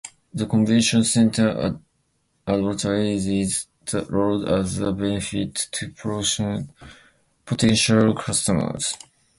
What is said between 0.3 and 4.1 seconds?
The convention center advertises the